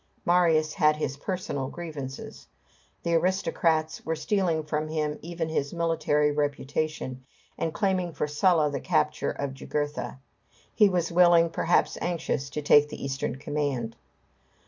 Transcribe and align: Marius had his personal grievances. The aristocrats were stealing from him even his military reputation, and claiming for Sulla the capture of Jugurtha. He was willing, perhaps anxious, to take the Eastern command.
Marius 0.25 0.73
had 0.73 0.95
his 0.95 1.15
personal 1.15 1.67
grievances. 1.69 2.47
The 3.03 3.13
aristocrats 3.13 4.03
were 4.03 4.15
stealing 4.15 4.63
from 4.63 4.87
him 4.87 5.19
even 5.21 5.47
his 5.49 5.75
military 5.75 6.31
reputation, 6.31 7.23
and 7.55 7.71
claiming 7.71 8.11
for 8.11 8.25
Sulla 8.27 8.71
the 8.71 8.79
capture 8.79 9.29
of 9.29 9.53
Jugurtha. 9.53 10.17
He 10.73 10.89
was 10.89 11.11
willing, 11.11 11.51
perhaps 11.51 11.99
anxious, 12.01 12.49
to 12.49 12.63
take 12.63 12.89
the 12.89 13.05
Eastern 13.05 13.35
command. 13.35 13.95